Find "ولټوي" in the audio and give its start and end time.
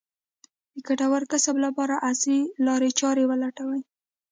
3.29-3.81